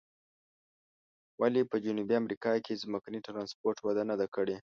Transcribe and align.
ولې 1.39 1.61
په 1.71 1.75
جنوبي 1.85 2.15
امریکا 2.21 2.51
کې 2.65 2.81
ځمکني 2.83 3.19
ترانسپورت 3.27 3.77
وده 3.81 4.03
نه 4.09 4.15
ده 4.19 4.27
کړې؟ 4.35 4.57